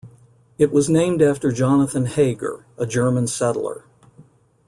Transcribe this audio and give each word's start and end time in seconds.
It 0.57 0.71
was 0.71 0.89
named 0.89 1.21
after 1.21 1.51
Jonathan 1.51 2.07
Hager, 2.07 2.65
a 2.75 2.87
German 2.87 3.27
settler. 3.27 3.83